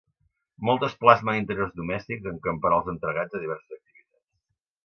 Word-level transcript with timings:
Moltes 0.69 0.95
plasmen 1.03 1.37
interiors 1.41 1.75
domèstics, 1.81 2.25
amb 2.31 2.43
camperols 2.49 2.91
entregats 2.97 3.41
a 3.41 3.45
diverses 3.47 3.81
activitats. 3.81 4.27